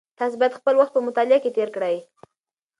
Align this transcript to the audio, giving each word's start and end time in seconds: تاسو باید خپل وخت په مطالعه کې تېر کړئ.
تاسو 0.17 0.35
باید 0.39 0.57
خپل 0.59 0.73
وخت 0.77 0.91
په 0.95 1.01
مطالعه 1.07 1.39
کې 1.43 1.53
تېر 1.57 1.69
کړئ. 1.75 1.97